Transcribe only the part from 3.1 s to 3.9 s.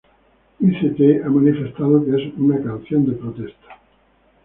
protesta".